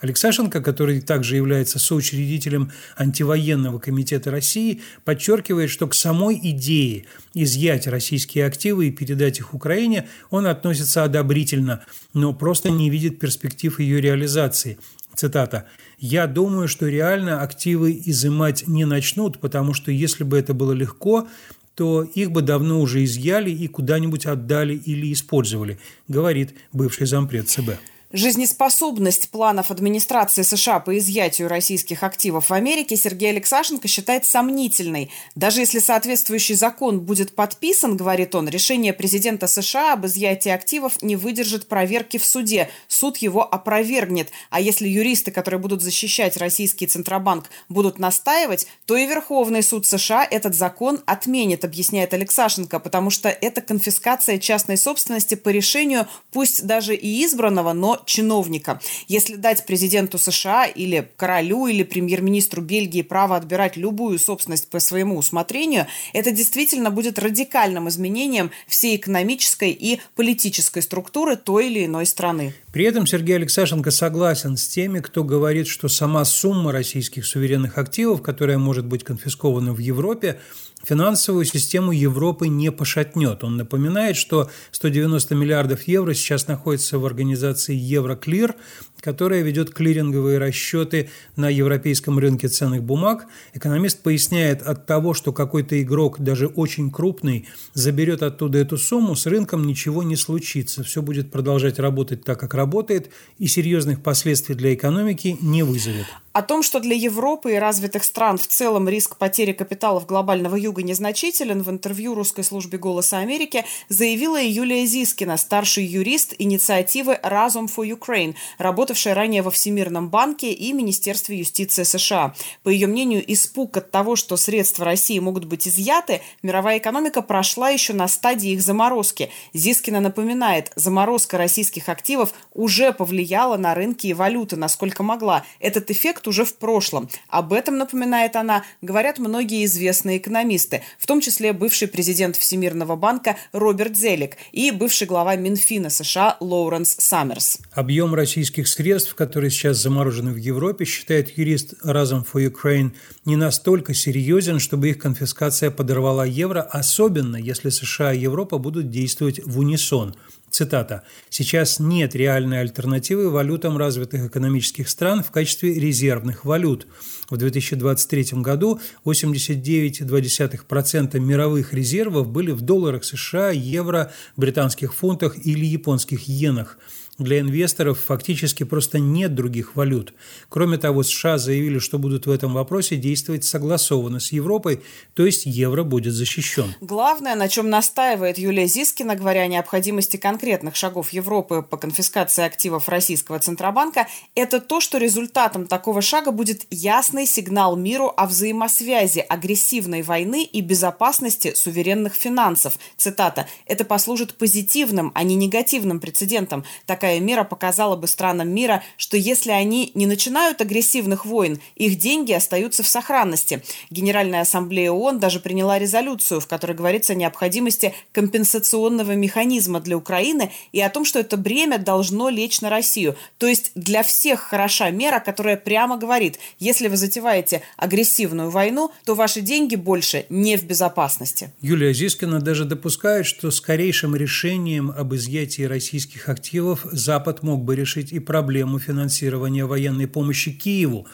Алексашенко, 0.00 0.60
который 0.60 1.00
также 1.00 1.36
является 1.36 1.78
соучредителем 1.78 2.70
антивоенного 2.96 3.78
комитета 3.78 4.30
России, 4.30 4.82
подчеркивает, 5.04 5.70
что 5.70 5.86
к 5.86 5.94
самой 5.94 6.38
идее 6.42 7.06
изъять 7.32 7.86
российские 7.86 8.44
активы 8.44 8.88
и 8.88 8.90
передать 8.90 9.38
их 9.38 9.54
Украине 9.54 10.08
он 10.30 10.46
относится 10.46 11.02
одобрительно, 11.02 11.82
но 12.12 12.34
просто 12.34 12.70
не 12.70 12.90
видит 12.90 13.18
перспектив 13.18 13.78
ее 13.80 14.00
реализации. 14.00 14.78
Цитата. 15.14 15.66
«Я 15.98 16.26
думаю, 16.26 16.68
что 16.68 16.86
реально 16.88 17.40
активы 17.40 17.98
изымать 18.04 18.68
не 18.68 18.84
начнут, 18.84 19.40
потому 19.40 19.72
что 19.72 19.90
если 19.90 20.24
бы 20.24 20.36
это 20.36 20.52
было 20.52 20.72
легко, 20.72 21.26
то 21.74 22.02
их 22.02 22.32
бы 22.32 22.42
давно 22.42 22.80
уже 22.80 23.02
изъяли 23.02 23.50
и 23.50 23.66
куда-нибудь 23.66 24.26
отдали 24.26 24.74
или 24.74 25.10
использовали», 25.10 25.78
говорит 26.06 26.54
бывший 26.72 27.06
зампред 27.06 27.48
ЦБ. 27.48 27.70
Жизнеспособность 28.12 29.30
планов 29.30 29.72
администрации 29.72 30.42
США 30.42 30.78
по 30.78 30.96
изъятию 30.96 31.48
российских 31.48 32.04
активов 32.04 32.50
в 32.50 32.52
Америке 32.52 32.96
Сергей 32.96 33.30
Алексашенко 33.30 33.88
считает 33.88 34.24
сомнительной. 34.24 35.10
Даже 35.34 35.58
если 35.58 35.80
соответствующий 35.80 36.54
закон 36.54 37.00
будет 37.00 37.34
подписан, 37.34 37.96
говорит 37.96 38.36
он, 38.36 38.48
решение 38.48 38.92
президента 38.92 39.48
США 39.48 39.94
об 39.94 40.06
изъятии 40.06 40.50
активов 40.50 41.02
не 41.02 41.16
выдержит 41.16 41.66
проверки 41.66 42.18
в 42.18 42.24
суде. 42.24 42.70
Суд 42.86 43.16
его 43.16 43.42
опровергнет. 43.42 44.30
А 44.50 44.60
если 44.60 44.86
юристы, 44.86 45.32
которые 45.32 45.58
будут 45.58 45.82
защищать 45.82 46.36
российский 46.36 46.86
Центробанк, 46.86 47.50
будут 47.68 47.98
настаивать, 47.98 48.68
то 48.84 48.96
и 48.96 49.04
Верховный 49.06 49.64
суд 49.64 49.84
США 49.84 50.24
этот 50.30 50.54
закон 50.54 51.02
отменит, 51.06 51.64
объясняет 51.64 52.14
Алексашенко, 52.14 52.78
потому 52.78 53.10
что 53.10 53.28
это 53.28 53.62
конфискация 53.62 54.38
частной 54.38 54.76
собственности 54.76 55.34
по 55.34 55.48
решению, 55.48 56.06
пусть 56.30 56.64
даже 56.64 56.94
и 56.94 57.24
избранного, 57.24 57.72
но 57.72 57.95
чиновника. 58.04 58.80
Если 59.08 59.36
дать 59.36 59.64
президенту 59.66 60.18
США 60.18 60.66
или 60.66 61.10
королю 61.16 61.66
или 61.66 61.82
премьер-министру 61.82 62.62
Бельгии 62.62 63.02
право 63.02 63.36
отбирать 63.36 63.76
любую 63.76 64.18
собственность 64.18 64.68
по 64.68 64.80
своему 64.80 65.16
усмотрению, 65.16 65.86
это 66.12 66.30
действительно 66.30 66.90
будет 66.90 67.18
радикальным 67.18 67.88
изменением 67.88 68.50
всей 68.66 68.96
экономической 68.96 69.70
и 69.70 70.00
политической 70.14 70.82
структуры 70.82 71.36
той 71.36 71.68
или 71.68 71.86
иной 71.86 72.06
страны. 72.06 72.54
При 72.72 72.84
этом 72.84 73.06
Сергей 73.06 73.36
Алексашенко 73.36 73.90
согласен 73.90 74.56
с 74.56 74.68
теми, 74.68 75.00
кто 75.00 75.24
говорит, 75.24 75.66
что 75.66 75.88
сама 75.88 76.24
сумма 76.24 76.72
российских 76.72 77.24
суверенных 77.24 77.78
активов, 77.78 78.22
которая 78.22 78.58
может 78.58 78.84
быть 78.84 79.02
конфискована 79.02 79.72
в 79.72 79.78
Европе, 79.78 80.40
финансовую 80.84 81.44
систему 81.44 81.92
Европы 81.92 82.48
не 82.48 82.70
пошатнет. 82.70 83.42
Он 83.44 83.56
напоминает, 83.56 84.16
что 84.16 84.50
190 84.70 85.34
миллиардов 85.34 85.82
евро 85.82 86.14
сейчас 86.14 86.46
находится 86.46 86.98
в 86.98 87.06
организации 87.06 87.74
Евроклир, 87.74 88.54
которая 89.00 89.42
ведет 89.42 89.72
клиринговые 89.72 90.38
расчеты 90.38 91.10
на 91.34 91.48
европейском 91.48 92.18
рынке 92.18 92.48
ценных 92.48 92.82
бумаг. 92.82 93.26
Экономист 93.52 94.02
поясняет, 94.02 94.62
от 94.62 94.86
того, 94.86 95.14
что 95.14 95.32
какой-то 95.32 95.80
игрок, 95.82 96.20
даже 96.20 96.46
очень 96.46 96.90
крупный, 96.90 97.46
заберет 97.74 98.22
оттуда 98.22 98.58
эту 98.58 98.78
сумму, 98.78 99.16
с 99.16 99.26
рынком 99.26 99.66
ничего 99.66 100.02
не 100.02 100.16
случится. 100.16 100.82
Все 100.82 101.02
будет 101.02 101.30
продолжать 101.30 101.78
работать 101.78 102.24
так, 102.24 102.38
как 102.38 102.54
работает, 102.54 103.10
и 103.38 103.46
серьезных 103.46 104.02
последствий 104.02 104.54
для 104.54 104.74
экономики 104.74 105.36
не 105.40 105.62
вызовет. 105.62 106.06
О 106.36 106.42
том, 106.42 106.62
что 106.62 106.80
для 106.80 106.94
Европы 106.94 107.54
и 107.54 107.56
развитых 107.56 108.04
стран 108.04 108.36
в 108.36 108.46
целом 108.46 108.90
риск 108.90 109.16
потери 109.16 109.54
капиталов 109.54 110.04
глобального 110.04 110.54
юга 110.54 110.82
незначителен, 110.82 111.62
в 111.62 111.70
интервью 111.70 112.14
русской 112.14 112.44
службе 112.44 112.76
«Голоса 112.76 113.20
Америки» 113.20 113.64
заявила 113.88 114.38
Юлия 114.38 114.84
Зискина, 114.84 115.38
старший 115.38 115.86
юрист 115.86 116.34
инициативы 116.38 117.18
«Разум 117.22 117.70
for 117.74 117.88
Ukraine», 117.90 118.34
работавшая 118.58 119.14
ранее 119.14 119.40
во 119.40 119.50
Всемирном 119.50 120.10
банке 120.10 120.52
и 120.52 120.74
Министерстве 120.74 121.38
юстиции 121.38 121.84
США. 121.84 122.34
По 122.62 122.68
ее 122.68 122.86
мнению, 122.86 123.24
испуг 123.32 123.78
от 123.78 123.90
того, 123.90 124.14
что 124.14 124.36
средства 124.36 124.84
России 124.84 125.18
могут 125.18 125.46
быть 125.46 125.66
изъяты, 125.66 126.20
мировая 126.42 126.76
экономика 126.76 127.22
прошла 127.22 127.70
еще 127.70 127.94
на 127.94 128.08
стадии 128.08 128.50
их 128.50 128.60
заморозки. 128.60 129.30
Зискина 129.54 130.00
напоминает, 130.00 130.70
заморозка 130.76 131.38
российских 131.38 131.88
активов 131.88 132.34
уже 132.52 132.92
повлияла 132.92 133.56
на 133.56 133.74
рынки 133.74 134.08
и 134.08 134.12
валюты, 134.12 134.56
насколько 134.56 135.02
могла. 135.02 135.42
Этот 135.60 135.90
эффект 135.90 136.25
уже 136.26 136.44
в 136.44 136.56
прошлом. 136.56 137.08
Об 137.28 137.52
этом, 137.52 137.78
напоминает 137.78 138.36
она, 138.36 138.64
говорят 138.82 139.18
многие 139.18 139.64
известные 139.64 140.18
экономисты, 140.18 140.82
в 140.98 141.06
том 141.06 141.20
числе 141.20 141.52
бывший 141.52 141.88
президент 141.88 142.36
Всемирного 142.36 142.96
банка 142.96 143.36
Роберт 143.52 143.96
Зелик 143.96 144.36
и 144.52 144.70
бывший 144.70 145.06
глава 145.06 145.36
Минфина 145.36 145.90
США 145.90 146.36
Лоуренс 146.40 146.96
Саммерс. 146.98 147.58
Объем 147.72 148.14
российских 148.14 148.68
средств, 148.68 149.14
которые 149.14 149.50
сейчас 149.50 149.78
заморожены 149.78 150.32
в 150.32 150.36
Европе, 150.36 150.84
считает 150.84 151.36
юрист 151.36 151.74
Разом 151.82 152.24
for 152.30 152.44
Ukraine, 152.44 152.92
не 153.24 153.36
настолько 153.36 153.94
серьезен, 153.94 154.58
чтобы 154.58 154.90
их 154.90 154.98
конфискация 154.98 155.70
подорвала 155.70 156.24
евро, 156.24 156.62
особенно 156.62 157.36
если 157.36 157.70
США 157.70 158.12
и 158.12 158.20
Европа 158.20 158.58
будут 158.58 158.90
действовать 158.90 159.40
в 159.44 159.58
унисон– 159.58 160.14
Цитата. 160.56 161.02
«Сейчас 161.28 161.80
нет 161.80 162.16
реальной 162.16 162.62
альтернативы 162.62 163.28
валютам 163.28 163.76
развитых 163.76 164.24
экономических 164.24 164.88
стран 164.88 165.22
в 165.22 165.30
качестве 165.30 165.74
резервных 165.74 166.46
валют. 166.46 166.86
В 167.28 167.36
2023 167.36 168.40
году 168.40 168.80
89,2% 169.04 171.20
мировых 171.20 171.74
резервов 171.74 172.30
были 172.30 172.52
в 172.52 172.62
долларах 172.62 173.04
США, 173.04 173.50
евро, 173.50 174.10
британских 174.38 174.94
фунтах 174.94 175.36
или 175.44 175.66
японских 175.66 176.26
иенах– 176.26 176.78
для 177.18 177.40
инвесторов 177.40 177.98
фактически 178.00 178.64
просто 178.64 178.98
нет 178.98 179.34
других 179.34 179.74
валют. 179.76 180.12
Кроме 180.48 180.78
того, 180.78 181.02
США 181.02 181.38
заявили, 181.38 181.78
что 181.78 181.98
будут 181.98 182.26
в 182.26 182.30
этом 182.30 182.52
вопросе 182.52 182.96
действовать 182.96 183.44
согласованно 183.44 184.20
с 184.20 184.32
Европой, 184.32 184.82
то 185.14 185.24
есть 185.24 185.46
евро 185.46 185.82
будет 185.82 186.12
защищен. 186.12 186.74
Главное, 186.80 187.34
на 187.34 187.48
чем 187.48 187.70
настаивает 187.70 188.38
Юлия 188.38 188.66
Зискина, 188.66 189.14
говоря 189.16 189.42
о 189.42 189.46
необходимости 189.46 190.16
конкретных 190.16 190.76
шагов 190.76 191.10
Европы 191.10 191.62
по 191.62 191.76
конфискации 191.76 192.44
активов 192.44 192.88
российского 192.88 193.38
Центробанка, 193.38 194.06
это 194.34 194.60
то, 194.60 194.80
что 194.80 194.98
результатом 194.98 195.66
такого 195.66 196.02
шага 196.02 196.32
будет 196.32 196.66
ясный 196.70 197.26
сигнал 197.26 197.76
миру 197.76 198.12
о 198.16 198.26
взаимосвязи 198.26 199.20
агрессивной 199.20 200.02
войны 200.02 200.44
и 200.44 200.60
безопасности 200.60 201.54
суверенных 201.54 202.14
финансов. 202.14 202.78
Цитата. 202.96 203.46
«Это 203.66 203.84
послужит 203.84 204.34
позитивным, 204.34 205.12
а 205.14 205.22
не 205.22 205.34
негативным 205.34 206.00
прецедентом. 206.00 206.64
Такая 206.84 207.05
такая 207.06 207.20
мера 207.20 207.44
показала 207.44 207.94
бы 207.94 208.08
странам 208.08 208.48
мира, 208.48 208.82
что 208.96 209.16
если 209.16 209.52
они 209.52 209.92
не 209.94 210.06
начинают 210.06 210.60
агрессивных 210.60 211.24
войн, 211.24 211.60
их 211.76 211.98
деньги 211.98 212.32
остаются 212.32 212.82
в 212.82 212.88
сохранности. 212.88 213.62
Генеральная 213.90 214.40
ассамблея 214.40 214.90
ООН 214.90 215.20
даже 215.20 215.38
приняла 215.38 215.78
резолюцию, 215.78 216.40
в 216.40 216.48
которой 216.48 216.72
говорится 216.72 217.12
о 217.12 217.16
необходимости 217.16 217.94
компенсационного 218.10 219.12
механизма 219.12 219.80
для 219.80 219.96
Украины 219.96 220.50
и 220.72 220.80
о 220.80 220.90
том, 220.90 221.04
что 221.04 221.20
это 221.20 221.36
бремя 221.36 221.78
должно 221.78 222.28
лечь 222.28 222.60
на 222.60 222.70
Россию. 222.70 223.14
То 223.38 223.46
есть 223.46 223.70
для 223.76 224.02
всех 224.02 224.40
хороша 224.40 224.90
мера, 224.90 225.20
которая 225.20 225.56
прямо 225.56 225.96
говорит, 225.96 226.40
если 226.58 226.88
вы 226.88 226.96
затеваете 226.96 227.62
агрессивную 227.76 228.50
войну, 228.50 228.90
то 229.04 229.14
ваши 229.14 229.42
деньги 229.42 229.76
больше 229.76 230.26
не 230.28 230.56
в 230.56 230.64
безопасности. 230.64 231.52
Юлия 231.60 231.94
Зискина 231.94 232.40
даже 232.40 232.64
допускает, 232.64 233.26
что 233.26 233.52
скорейшим 233.52 234.16
решением 234.16 234.90
об 234.90 235.14
изъятии 235.14 235.62
российских 235.62 236.28
активов 236.28 236.84
Запад 236.96 237.42
мог 237.42 237.62
бы 237.62 237.76
решить 237.76 238.10
и 238.12 238.18
проблему 238.20 238.78
финансирования 238.78 239.66
военной 239.66 240.08
помощи 240.08 240.50
Киеву. 240.50 241.06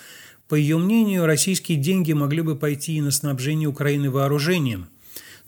По 0.48 0.54
ее 0.54 0.78
мнению, 0.78 1.26
российские 1.26 1.76
деньги 1.76 2.12
могли 2.12 2.42
бы 2.42 2.56
пойти 2.56 2.94
и 2.94 3.00
на 3.00 3.10
снабжение 3.10 3.68
Украины 3.68 4.08
вооружением. 4.08 4.86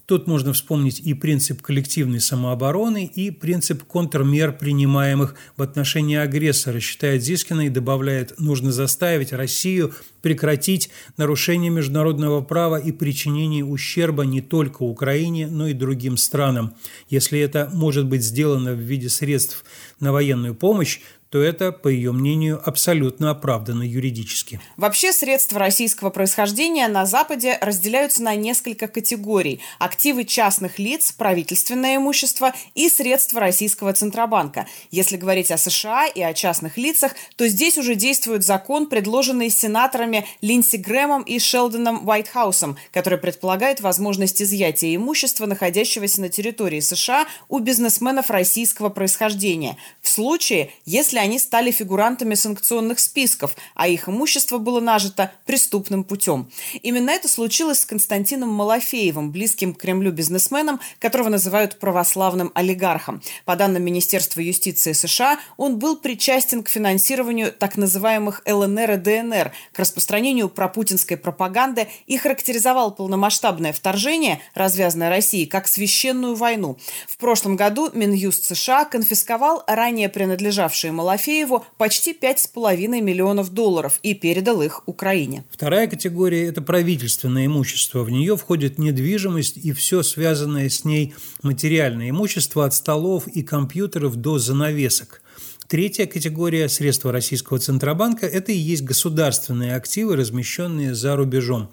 Тут 0.06 0.26
можно 0.26 0.52
вспомнить 0.52 1.00
и 1.00 1.14
принцип 1.14 1.62
коллективной 1.62 2.20
самообороны, 2.20 3.06
и 3.06 3.30
принцип 3.30 3.84
контрмер, 3.84 4.52
принимаемых 4.52 5.34
в 5.56 5.62
отношении 5.62 6.16
агрессора, 6.16 6.78
считает 6.80 7.22
Зискина 7.22 7.66
и 7.66 7.70
добавляет, 7.70 8.38
нужно 8.38 8.70
заставить 8.70 9.32
Россию 9.32 9.94
прекратить 10.20 10.90
нарушение 11.16 11.70
международного 11.70 12.42
права 12.42 12.76
и 12.76 12.92
причинение 12.92 13.64
ущерба 13.64 14.24
не 14.24 14.42
только 14.42 14.82
Украине, 14.82 15.48
но 15.48 15.68
и 15.68 15.72
другим 15.72 16.18
странам. 16.18 16.74
Если 17.08 17.38
это 17.40 17.70
может 17.72 18.06
быть 18.06 18.22
сделано 18.22 18.72
в 18.72 18.78
виде 18.78 19.08
средств 19.08 19.64
на 20.00 20.12
военную 20.12 20.54
помощь, 20.54 21.00
то 21.34 21.42
это, 21.42 21.72
по 21.72 21.88
ее 21.88 22.12
мнению, 22.12 22.62
абсолютно 22.64 23.30
оправдано 23.30 23.82
юридически. 23.82 24.60
Вообще 24.76 25.12
средства 25.12 25.58
российского 25.58 26.10
происхождения 26.10 26.86
на 26.86 27.06
Западе 27.06 27.58
разделяются 27.60 28.22
на 28.22 28.36
несколько 28.36 28.86
категорий. 28.86 29.58
Активы 29.80 30.26
частных 30.26 30.78
лиц, 30.78 31.10
правительственное 31.10 31.96
имущество 31.96 32.52
и 32.76 32.88
средства 32.88 33.40
российского 33.40 33.92
Центробанка. 33.92 34.68
Если 34.92 35.16
говорить 35.16 35.50
о 35.50 35.58
США 35.58 36.06
и 36.06 36.22
о 36.22 36.34
частных 36.34 36.78
лицах, 36.78 37.16
то 37.34 37.48
здесь 37.48 37.78
уже 37.78 37.96
действует 37.96 38.44
закон, 38.44 38.86
предложенный 38.86 39.50
сенаторами 39.50 40.28
Линдси 40.40 40.76
Грэмом 40.76 41.22
и 41.22 41.40
Шелдоном 41.40 42.06
Уайтхаусом, 42.08 42.76
который 42.92 43.18
предполагает 43.18 43.80
возможность 43.80 44.40
изъятия 44.40 44.94
имущества, 44.94 45.46
находящегося 45.46 46.20
на 46.20 46.28
территории 46.28 46.78
США 46.78 47.26
у 47.48 47.58
бизнесменов 47.58 48.30
российского 48.30 48.88
происхождения. 48.88 49.76
В 50.00 50.08
случае, 50.08 50.70
если 50.86 51.23
они 51.24 51.38
стали 51.38 51.70
фигурантами 51.70 52.34
санкционных 52.34 52.98
списков, 52.98 53.56
а 53.74 53.88
их 53.88 54.10
имущество 54.10 54.58
было 54.58 54.80
нажито 54.80 55.32
преступным 55.46 56.04
путем. 56.04 56.50
Именно 56.82 57.08
это 57.08 57.28
случилось 57.28 57.80
с 57.80 57.86
Константином 57.86 58.50
Малафеевым, 58.50 59.30
близким 59.32 59.72
к 59.72 59.80
Кремлю 59.80 60.12
бизнесменом, 60.12 60.80
которого 60.98 61.30
называют 61.30 61.78
православным 61.78 62.52
олигархом. 62.54 63.22
По 63.46 63.56
данным 63.56 63.82
Министерства 63.82 64.40
юстиции 64.40 64.92
США, 64.92 65.38
он 65.56 65.78
был 65.78 65.96
причастен 65.96 66.62
к 66.62 66.68
финансированию 66.68 67.52
так 67.52 67.78
называемых 67.78 68.42
ЛНР 68.46 68.90
и 68.90 68.96
ДНР, 68.96 69.52
к 69.72 69.78
распространению 69.78 70.50
пропутинской 70.50 71.16
пропаганды 71.16 71.88
и 72.06 72.18
характеризовал 72.18 72.94
полномасштабное 72.94 73.72
вторжение, 73.72 74.42
развязанное 74.52 75.08
Россией, 75.08 75.46
как 75.46 75.68
священную 75.68 76.34
войну. 76.34 76.76
В 77.08 77.16
прошлом 77.16 77.56
году 77.56 77.90
Минюст 77.94 78.44
США 78.44 78.84
конфисковал 78.84 79.64
ранее 79.66 80.10
принадлежавшие 80.10 80.92
Малафееву 80.92 81.13
Малафееву 81.14 81.64
почти 81.78 82.12
5,5 82.12 83.00
миллионов 83.00 83.50
долларов 83.50 84.00
и 84.02 84.14
передал 84.14 84.62
их 84.62 84.82
Украине. 84.86 85.44
Вторая 85.50 85.86
категория– 85.86 86.46
это 86.48 86.60
правительственное 86.60 87.46
имущество. 87.46 88.02
В 88.02 88.10
нее 88.10 88.36
входит 88.36 88.78
недвижимость 88.78 89.56
и 89.56 89.72
все 89.72 90.02
связанное 90.02 90.68
с 90.68 90.84
ней 90.84 91.14
материальное 91.42 92.10
имущество 92.10 92.64
от 92.64 92.74
столов 92.74 93.28
и 93.28 93.42
компьютеров 93.42 94.16
до 94.16 94.38
занавесок. 94.38 95.22
Третья 95.68 96.06
категория 96.06 96.68
средства 96.68 97.12
российского 97.12 97.60
Центробанка– 97.60 98.26
это 98.38 98.50
и 98.50 98.56
есть 98.56 98.82
государственные 98.82 99.76
активы, 99.76 100.16
размещенные 100.16 100.94
за 100.96 101.14
рубежом. 101.14 101.70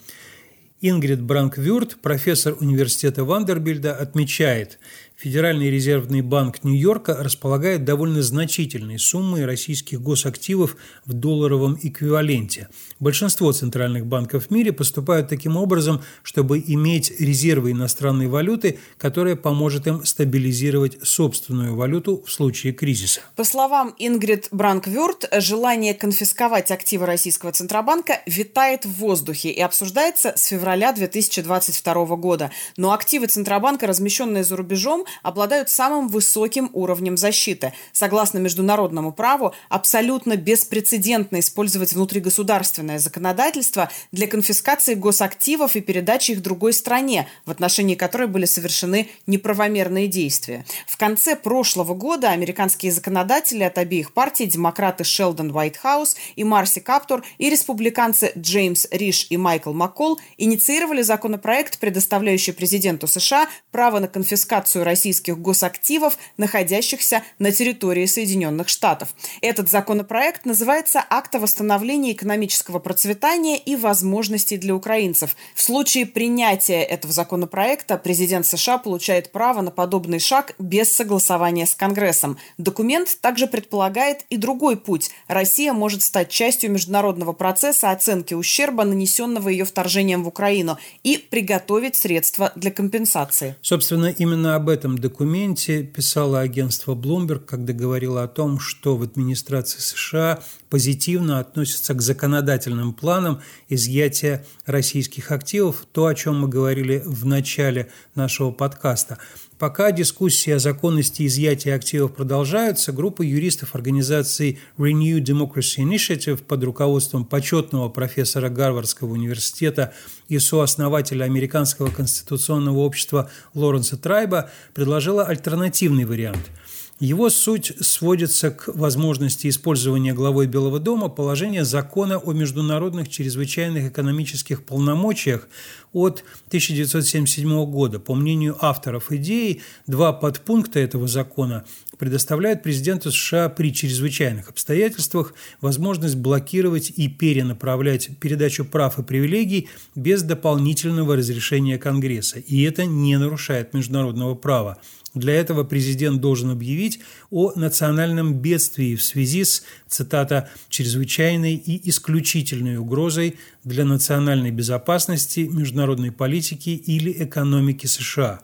Ингрид 0.84 1.22
Бранквюрт, 1.22 1.98
профессор 2.02 2.56
университета 2.60 3.24
Вандербильда, 3.24 3.96
отмечает, 3.96 4.80
Федеральный 5.22 5.70
резервный 5.70 6.22
банк 6.22 6.64
Нью-Йорка 6.64 7.16
располагает 7.20 7.84
довольно 7.84 8.24
значительной 8.24 8.98
суммой 8.98 9.46
российских 9.46 10.02
госактивов 10.02 10.76
в 11.06 11.14
долларовом 11.14 11.78
эквиваленте. 11.80 12.70
Большинство 13.00 13.52
центральных 13.52 14.08
банков 14.08 14.48
в 14.48 14.50
мире 14.50 14.74
поступают 14.74 15.30
таким 15.30 15.58
образом, 15.58 16.02
чтобы 16.24 16.58
иметь 16.66 17.14
резервы 17.20 17.70
иностранной 17.70 18.30
валюты, 18.30 18.80
которая 18.98 19.36
поможет 19.36 19.86
им 19.86 20.04
стабилизировать 20.06 20.98
собственную 21.04 21.76
валюту 21.76 22.24
в 22.26 22.32
случае 22.32 22.74
кризиса. 22.74 23.22
По 23.36 23.44
словам 23.44 23.94
Ингрид 24.00 24.48
Бранквюрт, 24.50 25.30
желание 25.38 25.94
конфисковать 25.94 26.72
активы 26.72 27.06
российского 27.06 27.52
Центробанка 27.52 28.22
витает 28.26 28.86
в 28.86 28.94
воздухе 28.94 29.52
и 29.52 29.62
обсуждается 29.62 30.34
с 30.36 30.46
февраля 30.46 30.92
2022 30.94 32.16
года. 32.16 32.50
Но 32.76 32.92
активы 32.92 33.28
Центробанка, 33.28 33.86
размещенные 33.86 34.44
за 34.44 34.56
рубежом, 34.56 35.06
обладают 35.24 35.70
самым 35.70 36.08
высоким 36.08 36.70
уровнем 36.74 37.18
защиты. 37.18 37.74
Согласно 37.92 38.38
международному 38.38 39.12
праву, 39.12 39.54
абсолютно 39.70 40.36
беспрецедентно 40.36 41.40
использовать 41.40 41.94
внутригосударственное 41.94 43.00
законодательство 43.00 43.90
для 44.12 44.28
конфискации 44.28 44.94
госактивов 44.94 45.76
и 45.76 45.82
передачи 45.82 46.32
их 46.32 46.42
другой 46.42 46.74
стране, 46.74 47.28
в 47.46 47.52
отношении 47.52 47.96
которой 47.96 48.28
были 48.28 48.46
совершены 48.46 49.10
неправомерные 49.28 50.08
действия. 50.08 50.66
В 50.88 50.98
конце 50.98 51.36
прошлого 51.36 51.94
года 51.96 52.30
американские 52.30 52.92
законодатели 52.92 53.64
от 53.64 53.78
обеих 53.78 54.14
партий, 54.14 54.46
демократы 54.46 55.04
Шелдон 55.04 55.52
Уайтхаус 55.52 56.16
и 56.36 56.44
Марси 56.44 56.80
Каптур 56.80 57.24
и 57.38 57.50
республиканцы 57.50 58.32
Джеймс 58.38 58.88
Риш 58.92 59.28
и 59.30 59.38
Майкл 59.38 59.74
Маккол 59.74 60.20
инициировали 60.38 61.02
законопроект, 61.02 61.80
предоставляющий 61.80 62.54
президенту 62.54 63.08
США 63.08 63.48
право 63.72 64.00
на 64.00 64.08
конфискацию 64.08 64.84
России 64.84 65.01
российских 65.02 65.40
госактивов, 65.40 66.16
находящихся 66.38 67.24
на 67.40 67.52
территории 67.52 68.06
Соединенных 68.06 68.70
Штатов. 68.70 69.16
Этот 69.42 69.68
законопроект 69.68 70.46
называется 70.46 71.04
«Акт 71.10 71.34
о 71.34 71.40
восстановлении 71.40 72.14
экономического 72.14 72.78
процветания 72.78 73.58
и 73.58 73.76
возможностей 73.76 74.58
для 74.58 74.76
украинцев». 74.76 75.36
В 75.56 75.62
случае 75.64 76.06
принятия 76.06 76.84
этого 76.84 77.12
законопроекта 77.12 77.98
президент 77.98 78.46
США 78.46 78.78
получает 78.78 79.32
право 79.32 79.62
на 79.62 79.72
подобный 79.72 80.20
шаг 80.20 80.54
без 80.60 80.96
согласования 80.96 81.66
с 81.66 81.74
Конгрессом. 81.74 82.38
Документ 82.60 83.20
также 83.22 83.48
предполагает 83.48 84.26
и 84.30 84.38
другой 84.38 84.78
путь. 84.78 85.10
Россия 85.28 85.74
может 85.74 86.04
стать 86.04 86.30
частью 86.30 86.70
международного 86.70 87.34
процесса 87.34 87.90
оценки 87.90 88.36
ущерба, 88.36 88.84
нанесенного 88.84 89.50
ее 89.50 89.66
вторжением 89.66 90.24
в 90.24 90.28
Украину, 90.28 90.78
и 91.02 91.18
приготовить 91.18 91.96
средства 91.96 92.52
для 92.56 92.70
компенсации. 92.70 93.56
Собственно, 93.64 94.14
именно 94.16 94.56
об 94.56 94.70
этом 94.70 94.91
этом 94.92 94.98
документе 94.98 95.84
писало 95.84 96.42
агентство 96.42 96.96
Bloomberg, 96.96 97.46
когда 97.46 97.74
говорило 97.74 98.24
о 98.24 98.28
том, 98.28 98.60
что 98.60 98.98
в 98.98 99.04
администрации 99.04 99.80
США 99.80 100.42
позитивно 100.72 101.40
относятся 101.40 101.94
к 101.94 102.02
законодательным 102.02 102.94
планам 102.94 103.42
изъятия 103.68 104.46
российских 104.66 105.32
активов, 105.32 105.86
то, 105.92 106.06
о 106.06 106.16
чем 106.16 106.40
мы 106.40 106.48
говорили 106.48 107.04
в 107.06 107.26
начале 107.26 107.92
нашего 108.16 108.52
подкаста. 108.52 109.18
Пока 109.60 109.92
дискуссии 109.92 110.52
о 110.52 110.60
законности 110.60 111.28
изъятия 111.28 111.76
активов 111.76 112.16
продолжаются, 112.16 112.94
группа 112.94 113.22
юристов 113.22 113.76
организации 113.76 114.60
Renew 114.78 115.20
Democracy 115.20 115.84
Initiative 115.84 116.42
под 116.42 116.64
руководством 116.64 117.26
почетного 117.26 117.90
профессора 117.90 118.48
Гарвардского 118.48 119.12
университета 119.12 119.94
и 120.30 120.40
сооснователя 120.40 121.26
Американского 121.26 121.92
конституционного 121.92 122.80
общества 122.80 123.30
Лоренса 123.54 123.98
Трайба 123.98 124.50
предложила 124.74 125.26
альтернативный 125.26 126.06
вариант– 126.06 126.50
его 127.02 127.32
суть 127.32 127.74
сводится 127.82 128.52
к 128.52 128.68
возможности 128.68 129.48
использования 129.48 130.14
главой 130.14 130.46
Белого 130.46 130.80
дома 130.80 131.10
положения 131.10 131.66
закона 131.66 132.20
о 132.20 132.32
международных 132.32 133.10
чрезвычайных 133.10 133.88
экономических 133.88 134.64
полномочиях 134.64 135.48
от 135.94 136.24
1977 136.50 137.66
года. 137.66 138.00
По 138.00 138.14
мнению 138.14 138.56
авторов 138.64 139.12
идеи, 139.12 139.64
два 139.88 140.14
подпункта 140.14 140.80
этого 140.80 141.08
закона 141.08 141.66
предоставляют 141.98 142.62
президенту 142.62 143.12
США 143.12 143.50
при 143.50 143.74
чрезвычайных 143.74 144.50
обстоятельствах 144.50 145.34
возможность 145.60 146.18
блокировать 146.18 146.94
и 146.96 147.08
перенаправлять 147.08 148.12
передачу 148.20 148.64
прав 148.64 149.00
и 149.00 149.04
привилегий 149.04 149.70
без 149.96 150.22
дополнительного 150.22 151.16
разрешения 151.16 151.80
Конгресса. 151.80 152.38
И 152.38 152.62
это 152.62 152.86
не 152.86 153.18
нарушает 153.18 153.74
международного 153.74 154.36
права. 154.36 154.78
Для 155.14 155.34
этого 155.34 155.66
президент 155.66 156.22
должен 156.22 156.52
объявить 156.52 157.00
о 157.32 157.52
национальном 157.56 158.36
бедствии 158.36 158.96
в 158.96 159.04
связи 159.04 159.44
с, 159.44 159.64
цитата, 159.88 160.50
«чрезвычайной 160.70 161.56
и 161.56 161.90
исключительной 161.90 162.78
угрозой 162.78 163.36
для 163.66 163.84
национальной 163.84 164.52
безопасности, 164.52 165.42
международной 165.42 166.14
политики 166.14 166.70
или 166.70 167.12
экономики 167.24 167.88
США». 167.88 168.42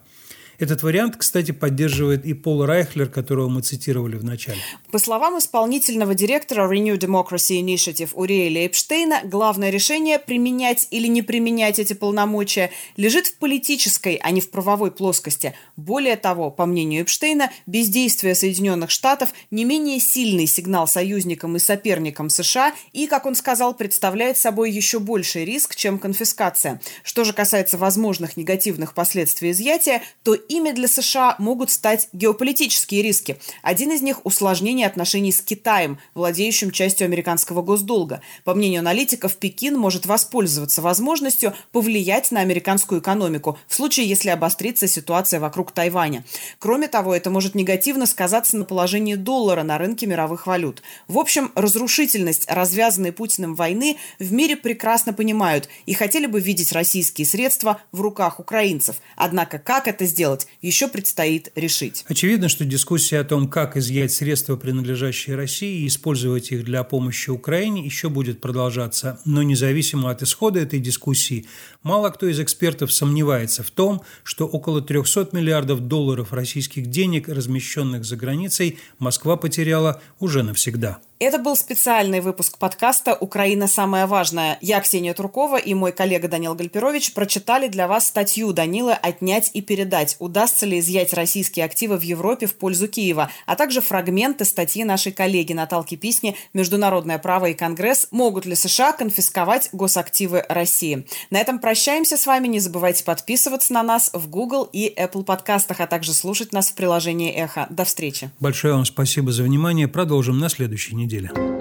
Этот 0.59 0.81
вариант, 0.81 1.17
кстати, 1.17 1.51
поддерживает 1.51 2.25
и 2.25 2.33
Пол 2.33 2.65
Райхлер, 2.65 3.09
которого 3.09 3.47
мы 3.47 3.61
цитировали 3.61 4.15
в 4.15 4.23
начале. 4.23 4.57
По 4.91 4.97
словам 4.97 5.37
исполнительного 5.37 6.15
директора 6.15 6.67
Renew 6.67 6.97
Democracy 6.97 7.61
Initiative 7.61 8.09
Уриэля 8.15 8.65
Эпштейна, 8.65 9.21
главное 9.23 9.69
решение 9.69 10.17
применять 10.17 10.87
или 10.89 11.05
не 11.05 11.21
применять 11.21 11.77
эти 11.77 11.93
полномочия 11.93 12.71
лежит 12.95 13.27
в 13.27 13.37
политической, 13.37 14.15
а 14.15 14.31
не 14.31 14.41
в 14.41 14.49
правовой 14.49 14.89
плоскости. 14.89 15.53
Более 15.75 16.15
того, 16.15 16.49
по 16.49 16.65
мнению 16.65 17.03
Эпштейна, 17.03 17.51
бездействие 17.67 18.33
Соединенных 18.33 18.89
Штатов 18.89 19.33
не 19.51 19.63
менее 19.63 19.99
сильный 19.99 20.47
сигнал 20.47 20.87
союзникам 20.87 21.55
и 21.55 21.59
соперникам 21.59 22.31
США 22.31 22.73
и, 22.93 23.05
как 23.05 23.27
он 23.27 23.35
сказал, 23.35 23.75
представляет 23.75 24.39
собой 24.39 24.71
еще 24.71 24.97
больший 24.97 25.45
риск, 25.45 25.75
чем 25.75 25.99
конфискация. 25.99 26.81
Что 27.03 27.23
же 27.23 27.33
касается 27.33 27.77
возможных 27.77 28.37
негативных 28.37 28.95
последствий 28.95 29.51
изъятия, 29.51 30.01
то 30.23 30.33
ими 30.49 30.71
для 30.71 30.87
США 30.87 31.35
могут 31.39 31.71
стать 31.71 32.09
геополитические 32.13 33.01
риски. 33.01 33.37
Один 33.61 33.91
из 33.91 34.01
них– 34.01 34.21
усложнение 34.25 34.87
отношений 34.87 35.31
с 35.31 35.41
Китаем, 35.41 35.99
владеющим 36.13 36.71
частью 36.71 37.05
американского 37.05 37.61
госдолга. 37.61 38.21
По 38.43 38.53
мнению 38.53 38.79
аналитиков, 38.79 39.37
Пекин 39.37 39.77
может 39.77 40.05
воспользоваться 40.05 40.81
возможностью 40.81 41.53
повлиять 41.71 42.31
на 42.31 42.41
американскую 42.41 43.01
экономику 43.01 43.57
в 43.67 43.75
случае, 43.75 44.07
если 44.07 44.29
обострится 44.29 44.87
ситуация 44.87 45.39
вокруг 45.39 45.71
Тайваня. 45.71 46.23
Кроме 46.59 46.87
того, 46.87 47.15
это 47.15 47.29
может 47.29 47.55
негативно 47.55 48.05
сказаться 48.05 48.57
на 48.57 48.65
положении 48.65 49.15
доллара 49.15 49.63
на 49.63 49.77
рынке 49.77 50.05
мировых 50.05 50.47
валют. 50.47 50.81
В 51.07 51.17
общем, 51.17 51.51
разрушительность 51.55 52.45
развязанной 52.49 53.11
Путиным 53.11 53.55
войны 53.55 53.97
в 54.19 54.31
мире 54.31 54.55
прекрасно 54.55 55.13
понимают 55.13 55.69
и 55.85 55.93
хотели 55.93 56.25
бы 56.25 56.39
видеть 56.39 56.71
российские 56.71 57.25
средства 57.25 57.81
в 57.91 58.01
руках 58.01 58.39
украинцев. 58.39 58.97
Однако 59.15 59.59
как 59.59 59.87
это 59.87 60.05
сделать, 60.05 60.36
делать, 60.37 60.47
еще 60.61 60.87
предстоит 60.87 61.51
решить. 61.55 62.05
Очевидно, 62.07 62.49
что 62.49 62.65
дискуссия 62.65 63.19
о 63.19 63.23
том, 63.23 63.47
как 63.47 63.77
изъять 63.77 64.11
средства, 64.11 64.55
принадлежащие 64.55 65.35
России, 65.35 65.83
и 65.83 65.87
использовать 65.87 66.51
их 66.51 66.63
для 66.63 66.83
помощи 66.83 67.29
Украине, 67.29 67.85
еще 67.85 68.09
будет 68.09 68.41
продолжаться. 68.41 69.19
Но 69.25 69.43
независимо 69.43 70.09
от 70.09 70.21
исхода 70.21 70.59
этой 70.59 70.79
дискуссии, 70.79 71.45
мало 71.83 72.09
кто 72.09 72.27
из 72.27 72.39
экспертов 72.39 72.91
сомневается 72.91 73.63
в 73.63 73.71
том, 73.71 74.01
что 74.23 74.47
около 74.47 74.81
300 74.81 75.29
миллиардов 75.31 75.87
долларов 75.87 76.33
российских 76.33 76.87
денег, 76.87 77.27
размещенных 77.29 78.03
за 78.05 78.15
границей, 78.15 78.77
Москва 78.99 79.37
потеряла 79.37 80.01
уже 80.19 80.43
навсегда. 80.43 80.99
Это 81.19 81.39
был 81.39 81.55
специальный 81.55 82.21
выпуск 82.21 82.59
подкаста 82.59 83.15
«Украина 83.15 83.67
самая 83.67 84.05
важная». 84.05 84.59
Я, 84.61 84.79
Ксения 84.81 85.15
Туркова 85.15 85.57
и 85.57 85.73
мой 85.73 85.91
коллега 85.91 86.27
Данил 86.27 86.53
Гальперович 86.53 87.13
прочитали 87.13 87.67
для 87.69 87.87
вас 87.87 88.05
статью 88.05 88.53
Данила 88.53 88.93
«Отнять 88.93 89.49
и 89.55 89.61
передать. 89.61 90.15
Удастся 90.19 90.67
ли 90.67 90.77
изъять 90.77 91.13
российские 91.13 91.65
активы 91.65 91.97
в 91.97 92.03
Европе 92.03 92.45
в 92.45 92.53
пользу 92.53 92.87
Киева?», 92.87 93.31
а 93.47 93.55
также 93.55 93.81
фрагменты 93.81 94.45
статьи 94.45 94.83
нашей 94.83 95.11
коллеги 95.11 95.53
Наталки 95.53 95.95
Писни 95.95 96.35
«Международное 96.53 97.17
право 97.17 97.47
и 97.47 97.55
Конгресс. 97.55 98.09
Могут 98.11 98.45
ли 98.45 98.53
США 98.53 98.91
конфисковать 98.91 99.69
госактивы 99.71 100.45
России?». 100.47 101.07
На 101.31 101.39
этом 101.39 101.57
прощаемся 101.57 102.15
с 102.15 102.27
вами. 102.27 102.47
Не 102.47 102.59
забывайте 102.59 103.03
подписываться 103.03 103.73
на 103.73 103.81
нас 103.81 104.11
в 104.13 104.29
Google 104.29 104.69
и 104.71 104.93
Apple 104.95 105.23
подкастах, 105.23 105.79
а 105.79 105.87
также 105.87 106.13
слушать 106.13 106.53
нас 106.53 106.69
в 106.69 106.75
приложении 106.75 107.33
«Эхо». 107.33 107.65
До 107.71 107.85
встречи. 107.85 108.29
Большое 108.39 108.75
вам 108.75 108.85
спасибо 108.85 109.31
за 109.31 109.41
внимание. 109.41 109.87
Продолжим 109.87 110.37
на 110.37 110.49
следующей 110.49 110.93
неделе 110.93 111.06
неделе. 111.07 111.56